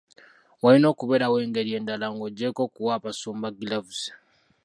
[0.63, 4.09] Walina okubeerawo engeri endala ng'oggyeko okuwa abasumba giraavuzi.